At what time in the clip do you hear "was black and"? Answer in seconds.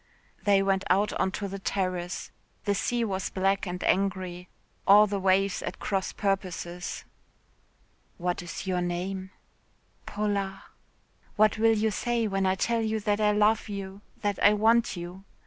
3.05-3.83